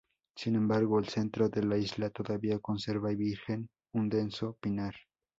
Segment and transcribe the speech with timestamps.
[0.35, 4.95] Sin embargo el centro de la isla todavía conserva virgen un denso pinar.